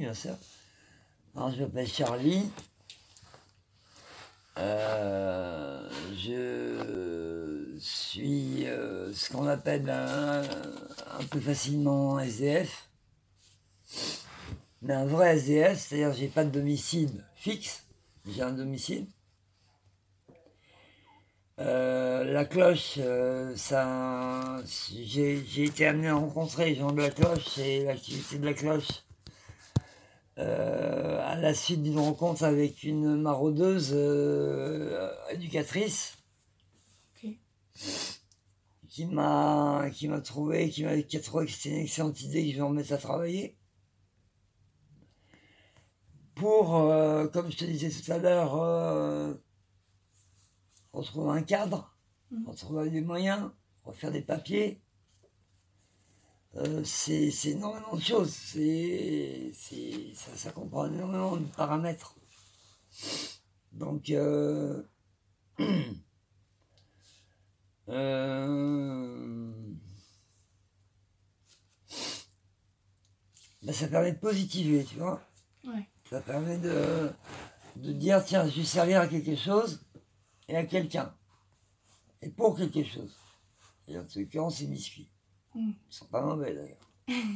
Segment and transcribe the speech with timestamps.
[0.00, 0.34] bien sûr.
[1.36, 2.50] Je m'appelle Charlie.
[4.56, 10.42] Euh, je suis euh, ce qu'on appelle un,
[11.30, 12.88] peu facilement SDF.
[14.80, 17.84] Mais un vrai SDF, c'est-à-dire j'ai pas de domicile fixe,
[18.26, 19.06] j'ai un domicile.
[21.58, 22.98] Euh, la cloche,
[23.54, 28.54] ça, j'ai été amené à rencontrer les gens de la cloche, c'est l'activité de la
[28.54, 29.04] cloche.
[30.40, 36.16] Euh, à la suite d'une rencontre avec une maraudeuse euh, éducatrice
[38.88, 42.46] qui m'a qui m'a trouvé, qui m'a qui a trouvé que c'était une excellente idée
[42.46, 43.58] que je vais en mettre à travailler.
[46.34, 48.52] Pour, euh, comme je te disais tout à l'heure,
[50.92, 51.94] retrouver un cadre,
[52.30, 52.48] Mhm.
[52.48, 53.50] retrouver des moyens,
[53.84, 54.80] refaire des papiers.
[56.56, 58.32] Euh, c'est c'est énormément de choses.
[58.34, 62.16] C'est c'est- ça, ça comprend énormément de paramètres.
[63.72, 64.82] Donc, euh,
[67.88, 69.52] euh,
[73.62, 75.20] ben, ça permet de positiver, tu vois.
[75.64, 75.88] Ouais.
[76.08, 77.10] Ça permet de,
[77.76, 79.84] de dire, tiens, je vais servir à quelque chose
[80.48, 81.14] et à quelqu'un.
[82.22, 83.16] Et pour quelque chose.
[83.88, 84.42] Et en tout cas,
[85.54, 86.76] うん、その上だよ。